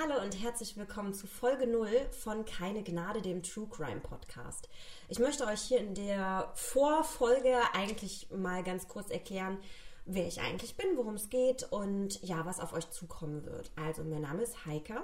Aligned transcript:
Hallo 0.00 0.22
und 0.22 0.40
herzlich 0.40 0.76
willkommen 0.76 1.12
zu 1.12 1.26
Folge 1.26 1.66
0 1.66 1.88
von 2.12 2.44
Keine 2.44 2.84
Gnade, 2.84 3.20
dem 3.20 3.42
True 3.42 3.66
Crime 3.68 4.00
Podcast. 4.00 4.68
Ich 5.08 5.18
möchte 5.18 5.44
euch 5.44 5.60
hier 5.60 5.78
in 5.78 5.96
der 5.96 6.52
Vorfolge 6.54 7.56
eigentlich 7.72 8.28
mal 8.30 8.62
ganz 8.62 8.86
kurz 8.86 9.10
erklären, 9.10 9.58
wer 10.04 10.28
ich 10.28 10.40
eigentlich 10.40 10.76
bin, 10.76 10.96
worum 10.96 11.14
es 11.14 11.30
geht 11.30 11.64
und 11.72 12.22
ja, 12.22 12.46
was 12.46 12.60
auf 12.60 12.74
euch 12.74 12.88
zukommen 12.90 13.44
wird. 13.44 13.72
Also, 13.74 14.04
mein 14.04 14.20
Name 14.20 14.42
ist 14.42 14.66
Heike 14.66 15.02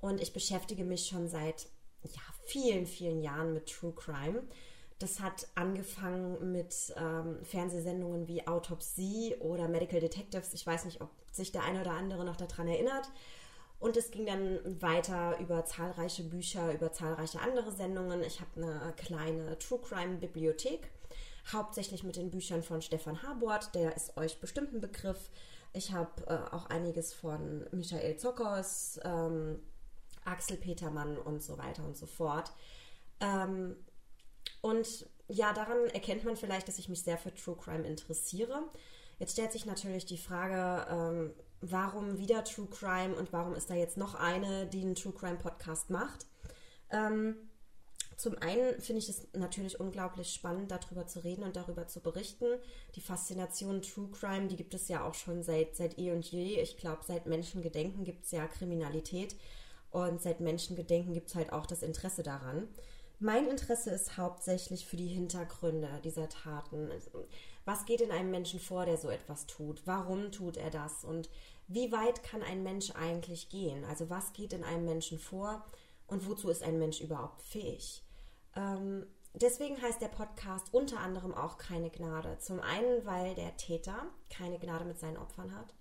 und 0.00 0.20
ich 0.20 0.32
beschäftige 0.32 0.82
mich 0.82 1.06
schon 1.06 1.28
seit 1.28 1.68
ja, 2.02 2.22
vielen, 2.46 2.86
vielen 2.86 3.20
Jahren 3.20 3.52
mit 3.52 3.70
True 3.70 3.94
Crime. 3.94 4.42
Das 4.98 5.20
hat 5.20 5.46
angefangen 5.54 6.50
mit 6.50 6.92
ähm, 6.96 7.38
Fernsehsendungen 7.44 8.26
wie 8.26 8.44
Autopsie 8.48 9.36
oder 9.38 9.68
Medical 9.68 10.00
Detectives. 10.00 10.52
Ich 10.52 10.66
weiß 10.66 10.84
nicht, 10.84 11.00
ob 11.00 11.10
sich 11.30 11.52
der 11.52 11.62
eine 11.62 11.82
oder 11.82 11.92
andere 11.92 12.24
noch 12.24 12.36
daran 12.36 12.66
erinnert. 12.66 13.08
Und 13.78 13.96
es 13.96 14.10
ging 14.10 14.26
dann 14.26 14.80
weiter 14.80 15.38
über 15.38 15.64
zahlreiche 15.64 16.22
Bücher, 16.22 16.72
über 16.72 16.92
zahlreiche 16.92 17.40
andere 17.40 17.70
Sendungen. 17.72 18.22
Ich 18.22 18.40
habe 18.40 18.50
eine 18.56 18.94
kleine 18.96 19.58
True 19.58 19.80
Crime 19.80 20.16
Bibliothek, 20.16 20.90
hauptsächlich 21.52 22.02
mit 22.02 22.16
den 22.16 22.30
Büchern 22.30 22.62
von 22.62 22.80
Stefan 22.80 23.22
Habort, 23.22 23.74
der 23.74 23.94
ist 23.94 24.16
euch 24.16 24.40
bestimmt 24.40 24.72
ein 24.72 24.80
Begriff. 24.80 25.30
Ich 25.72 25.92
habe 25.92 26.26
äh, 26.26 26.54
auch 26.54 26.66
einiges 26.66 27.12
von 27.12 27.66
Michael 27.70 28.16
Zockers, 28.16 28.98
ähm, 29.04 29.60
Axel 30.24 30.56
Petermann 30.56 31.18
und 31.18 31.42
so 31.42 31.58
weiter 31.58 31.84
und 31.84 31.96
so 31.96 32.06
fort. 32.06 32.52
Ähm, 33.20 33.76
und 34.62 35.06
ja, 35.28 35.52
daran 35.52 35.86
erkennt 35.92 36.24
man 36.24 36.36
vielleicht, 36.36 36.68
dass 36.68 36.78
ich 36.78 36.88
mich 36.88 37.02
sehr 37.02 37.18
für 37.18 37.34
True 37.34 37.56
Crime 37.56 37.86
interessiere. 37.86 38.62
Jetzt 39.18 39.32
stellt 39.32 39.52
sich 39.52 39.66
natürlich 39.66 40.06
die 40.06 40.18
Frage, 40.18 40.86
ähm, 40.90 41.32
warum 41.60 42.18
wieder 42.18 42.44
True 42.44 42.68
Crime 42.70 43.14
und 43.14 43.32
warum 43.32 43.54
ist 43.54 43.70
da 43.70 43.74
jetzt 43.74 43.96
noch 43.96 44.14
eine, 44.14 44.66
die 44.66 44.82
einen 44.82 44.94
True 44.94 45.12
Crime 45.12 45.36
Podcast 45.36 45.90
macht. 45.90 46.26
Ähm, 46.90 47.36
zum 48.16 48.38
einen 48.38 48.80
finde 48.80 49.00
ich 49.00 49.10
es 49.10 49.28
natürlich 49.34 49.78
unglaublich 49.78 50.32
spannend, 50.32 50.70
darüber 50.70 51.06
zu 51.06 51.22
reden 51.22 51.42
und 51.42 51.56
darüber 51.56 51.86
zu 51.86 52.00
berichten. 52.00 52.46
Die 52.94 53.02
Faszination 53.02 53.82
True 53.82 54.08
Crime, 54.10 54.48
die 54.48 54.56
gibt 54.56 54.72
es 54.72 54.88
ja 54.88 55.04
auch 55.04 55.14
schon 55.14 55.42
seit, 55.42 55.76
seit 55.76 55.98
eh 55.98 56.12
und 56.12 56.24
je. 56.24 56.60
Ich 56.60 56.78
glaube, 56.78 57.02
seit 57.06 57.26
Menschengedenken 57.26 58.04
gibt 58.04 58.24
es 58.24 58.30
ja 58.30 58.46
Kriminalität 58.46 59.36
und 59.90 60.22
seit 60.22 60.40
Menschengedenken 60.40 61.12
gibt 61.12 61.28
es 61.28 61.34
halt 61.34 61.52
auch 61.52 61.66
das 61.66 61.82
Interesse 61.82 62.22
daran. 62.22 62.68
Mein 63.18 63.46
Interesse 63.48 63.90
ist 63.90 64.16
hauptsächlich 64.16 64.86
für 64.86 64.96
die 64.96 65.08
Hintergründe 65.08 65.88
dieser 66.04 66.28
Taten. 66.28 66.90
Was 67.66 67.84
geht 67.84 68.00
in 68.00 68.12
einem 68.12 68.30
Menschen 68.30 68.60
vor, 68.60 68.86
der 68.86 68.96
so 68.96 69.10
etwas 69.10 69.46
tut? 69.46 69.82
Warum 69.86 70.30
tut 70.30 70.56
er 70.56 70.70
das? 70.70 71.04
Und 71.04 71.28
wie 71.66 71.90
weit 71.90 72.22
kann 72.22 72.42
ein 72.42 72.62
Mensch 72.62 72.92
eigentlich 72.92 73.48
gehen? 73.48 73.84
Also 73.84 74.08
was 74.08 74.32
geht 74.32 74.52
in 74.52 74.62
einem 74.62 74.84
Menschen 74.84 75.18
vor 75.18 75.66
und 76.06 76.28
wozu 76.28 76.48
ist 76.48 76.62
ein 76.62 76.78
Mensch 76.78 77.00
überhaupt 77.00 77.42
fähig? 77.42 78.04
Ähm, 78.54 79.04
deswegen 79.34 79.82
heißt 79.82 80.00
der 80.00 80.08
Podcast 80.08 80.72
unter 80.72 81.00
anderem 81.00 81.34
auch 81.34 81.58
keine 81.58 81.90
Gnade. 81.90 82.38
Zum 82.38 82.60
einen, 82.60 83.04
weil 83.04 83.34
der 83.34 83.56
Täter 83.56 84.06
keine 84.30 84.60
Gnade 84.60 84.84
mit 84.84 85.00
seinen 85.00 85.16
Opfern 85.16 85.52
hat 85.52 85.74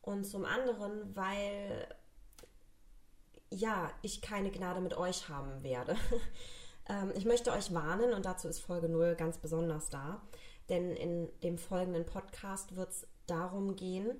und 0.00 0.24
zum 0.24 0.46
anderen, 0.46 1.14
weil 1.14 1.86
ja, 3.50 3.90
ich 4.00 4.22
keine 4.22 4.50
Gnade 4.50 4.80
mit 4.80 4.96
euch 4.96 5.28
haben 5.28 5.62
werde. 5.62 5.96
Ähm, 6.88 7.12
ich 7.14 7.26
möchte 7.26 7.52
euch 7.52 7.72
warnen 7.74 8.14
und 8.14 8.24
dazu 8.24 8.48
ist 8.48 8.58
Folge 8.58 8.88
0 8.88 9.14
ganz 9.14 9.36
besonders 9.36 9.90
da, 9.90 10.22
denn 10.70 10.96
in 10.96 11.28
dem 11.42 11.58
folgenden 11.58 12.06
Podcast 12.06 12.76
wird 12.76 12.90
es 12.90 13.06
darum 13.26 13.76
gehen, 13.76 14.12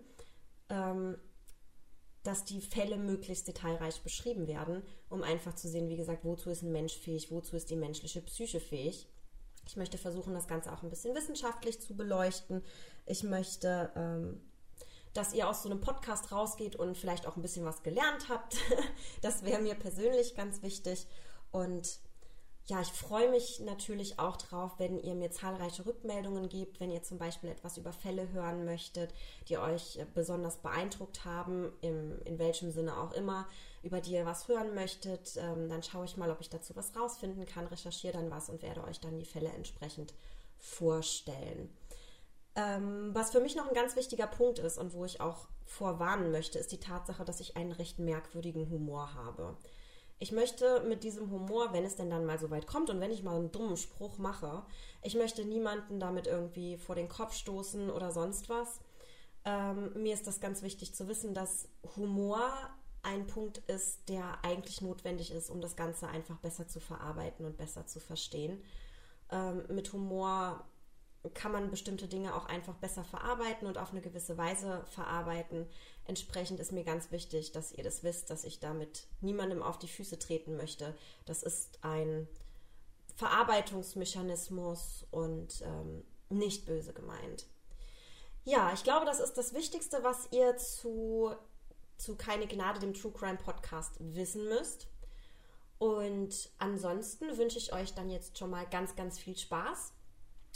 ähm, 0.68 1.16
dass 2.22 2.44
die 2.44 2.60
Fälle 2.60 2.98
möglichst 2.98 3.48
detailreich 3.48 4.02
beschrieben 4.02 4.46
werden, 4.46 4.82
um 5.08 5.22
einfach 5.22 5.54
zu 5.54 5.68
sehen, 5.68 5.88
wie 5.88 5.96
gesagt, 5.96 6.24
wozu 6.24 6.50
ist 6.50 6.62
ein 6.62 6.72
Mensch 6.72 6.98
fähig, 6.98 7.30
wozu 7.30 7.56
ist 7.56 7.70
die 7.70 7.76
menschliche 7.76 8.20
Psyche 8.20 8.60
fähig. 8.60 9.08
Ich 9.66 9.76
möchte 9.76 9.96
versuchen, 9.96 10.34
das 10.34 10.48
Ganze 10.48 10.72
auch 10.72 10.82
ein 10.82 10.90
bisschen 10.90 11.14
wissenschaftlich 11.14 11.80
zu 11.80 11.96
beleuchten. 11.96 12.62
Ich 13.06 13.22
möchte, 13.22 13.90
ähm, 13.94 14.40
dass 15.14 15.32
ihr 15.32 15.48
aus 15.48 15.62
so 15.62 15.70
einem 15.70 15.80
Podcast 15.80 16.30
rausgeht 16.32 16.76
und 16.76 16.96
vielleicht 16.96 17.26
auch 17.26 17.36
ein 17.36 17.42
bisschen 17.42 17.64
was 17.64 17.82
gelernt 17.82 18.28
habt. 18.28 18.56
das 19.22 19.44
wäre 19.44 19.62
mir 19.62 19.74
persönlich 19.74 20.34
ganz 20.34 20.62
wichtig. 20.62 21.06
Und 21.52 22.00
ja, 22.70 22.80
ich 22.80 22.92
freue 22.92 23.28
mich 23.28 23.58
natürlich 23.58 24.20
auch 24.20 24.36
drauf, 24.36 24.74
wenn 24.78 24.96
ihr 24.96 25.16
mir 25.16 25.32
zahlreiche 25.32 25.84
Rückmeldungen 25.84 26.48
gebt, 26.48 26.78
wenn 26.78 26.92
ihr 26.92 27.02
zum 27.02 27.18
Beispiel 27.18 27.50
etwas 27.50 27.76
über 27.76 27.92
Fälle 27.92 28.30
hören 28.30 28.64
möchtet, 28.64 29.12
die 29.48 29.58
euch 29.58 29.96
äh, 29.96 30.06
besonders 30.14 30.58
beeindruckt 30.58 31.24
haben, 31.24 31.72
im, 31.80 32.22
in 32.24 32.38
welchem 32.38 32.70
Sinne 32.70 32.96
auch 32.96 33.10
immer, 33.12 33.48
über 33.82 34.00
die 34.00 34.12
ihr 34.12 34.24
was 34.24 34.46
hören 34.46 34.72
möchtet. 34.72 35.36
Ähm, 35.36 35.68
dann 35.68 35.82
schaue 35.82 36.04
ich 36.04 36.16
mal, 36.16 36.30
ob 36.30 36.40
ich 36.40 36.48
dazu 36.48 36.76
was 36.76 36.94
rausfinden 36.94 37.44
kann, 37.44 37.66
recherchiere 37.66 38.12
dann 38.12 38.30
was 38.30 38.48
und 38.48 38.62
werde 38.62 38.84
euch 38.84 39.00
dann 39.00 39.18
die 39.18 39.26
Fälle 39.26 39.48
entsprechend 39.48 40.14
vorstellen. 40.56 41.74
Ähm, 42.54 43.10
was 43.14 43.32
für 43.32 43.40
mich 43.40 43.56
noch 43.56 43.66
ein 43.66 43.74
ganz 43.74 43.96
wichtiger 43.96 44.28
Punkt 44.28 44.60
ist 44.60 44.78
und 44.78 44.92
wo 44.94 45.04
ich 45.04 45.20
auch 45.20 45.48
vorwarnen 45.64 46.30
möchte, 46.30 46.60
ist 46.60 46.70
die 46.70 46.80
Tatsache, 46.80 47.24
dass 47.24 47.40
ich 47.40 47.56
einen 47.56 47.72
recht 47.72 47.98
merkwürdigen 47.98 48.70
Humor 48.70 49.14
habe. 49.14 49.56
Ich 50.22 50.32
möchte 50.32 50.80
mit 50.80 51.02
diesem 51.02 51.30
Humor, 51.30 51.72
wenn 51.72 51.86
es 51.86 51.96
denn 51.96 52.10
dann 52.10 52.26
mal 52.26 52.38
so 52.38 52.50
weit 52.50 52.66
kommt 52.66 52.90
und 52.90 53.00
wenn 53.00 53.10
ich 53.10 53.22
mal 53.22 53.36
einen 53.36 53.52
dummen 53.52 53.78
Spruch 53.78 54.18
mache, 54.18 54.62
ich 55.02 55.14
möchte 55.14 55.46
niemanden 55.46 55.98
damit 55.98 56.26
irgendwie 56.26 56.76
vor 56.76 56.94
den 56.94 57.08
Kopf 57.08 57.32
stoßen 57.32 57.88
oder 57.88 58.12
sonst 58.12 58.50
was. 58.50 58.80
Ähm, 59.46 59.94
mir 59.94 60.12
ist 60.12 60.26
das 60.26 60.38
ganz 60.40 60.60
wichtig 60.62 60.94
zu 60.94 61.08
wissen, 61.08 61.32
dass 61.32 61.68
Humor 61.96 62.52
ein 63.02 63.26
Punkt 63.26 63.58
ist, 63.66 64.10
der 64.10 64.44
eigentlich 64.44 64.82
notwendig 64.82 65.30
ist, 65.30 65.48
um 65.48 65.62
das 65.62 65.74
Ganze 65.74 66.06
einfach 66.08 66.36
besser 66.36 66.68
zu 66.68 66.80
verarbeiten 66.80 67.46
und 67.46 67.56
besser 67.56 67.86
zu 67.86 67.98
verstehen. 67.98 68.62
Ähm, 69.30 69.64
mit 69.70 69.90
Humor 69.94 70.66
kann 71.34 71.52
man 71.52 71.70
bestimmte 71.70 72.08
Dinge 72.08 72.34
auch 72.34 72.46
einfach 72.46 72.74
besser 72.76 73.04
verarbeiten 73.04 73.68
und 73.68 73.76
auf 73.76 73.90
eine 73.90 74.00
gewisse 74.00 74.38
Weise 74.38 74.84
verarbeiten. 74.86 75.66
Entsprechend 76.06 76.60
ist 76.60 76.72
mir 76.72 76.84
ganz 76.84 77.10
wichtig, 77.10 77.52
dass 77.52 77.72
ihr 77.72 77.84
das 77.84 78.02
wisst, 78.02 78.30
dass 78.30 78.44
ich 78.44 78.58
damit 78.58 79.06
niemandem 79.20 79.62
auf 79.62 79.78
die 79.78 79.88
Füße 79.88 80.18
treten 80.18 80.56
möchte. 80.56 80.96
Das 81.26 81.42
ist 81.42 81.78
ein 81.82 82.26
Verarbeitungsmechanismus 83.16 85.06
und 85.10 85.60
ähm, 85.62 86.04
nicht 86.30 86.64
böse 86.64 86.94
gemeint. 86.94 87.46
Ja, 88.44 88.72
ich 88.72 88.82
glaube, 88.82 89.04
das 89.04 89.20
ist 89.20 89.34
das 89.34 89.52
Wichtigste, 89.52 90.02
was 90.02 90.28
ihr 90.32 90.56
zu, 90.56 91.34
zu 91.98 92.16
Keine 92.16 92.46
Gnade, 92.46 92.80
dem 92.80 92.94
True 92.94 93.12
Crime 93.12 93.36
Podcast, 93.36 93.96
wissen 93.98 94.48
müsst. 94.48 94.88
Und 95.78 96.50
ansonsten 96.58 97.36
wünsche 97.36 97.58
ich 97.58 97.74
euch 97.74 97.92
dann 97.92 98.08
jetzt 98.08 98.38
schon 98.38 98.48
mal 98.48 98.66
ganz, 98.66 98.96
ganz 98.96 99.18
viel 99.18 99.36
Spaß 99.36 99.92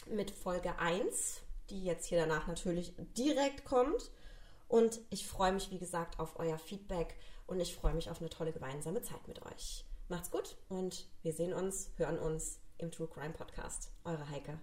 mit 0.09 0.31
Folge 0.31 0.79
1, 0.79 1.41
die 1.71 1.85
jetzt 1.85 2.07
hier 2.07 2.19
danach 2.19 2.47
natürlich 2.47 2.95
direkt 3.17 3.65
kommt. 3.65 4.11
Und 4.69 5.01
ich 5.11 5.27
freue 5.27 5.53
mich, 5.53 5.71
wie 5.71 5.79
gesagt, 5.79 6.19
auf 6.19 6.39
euer 6.39 6.59
Feedback 6.59 7.17
und 7.47 7.61
ich 7.61 7.75
freue 7.75 7.95
mich 7.95 8.11
auf 8.11 8.21
eine 8.21 8.31
tolle 8.31 8.53
gemeinsame 8.53 9.03
Zeit 9.03 9.29
mit 9.29 9.45
euch. 9.47 9.85
Macht's 10.09 10.31
gut 10.31 10.57
und 10.69 11.07
wir 11.23 11.33
sehen 11.33 11.53
uns, 11.53 11.91
hören 11.97 12.19
uns 12.19 12.61
im 12.79 12.91
True 12.91 13.09
Crime 13.09 13.33
Podcast. 13.33 13.91
Eure 14.05 14.29
Heike. 14.29 14.59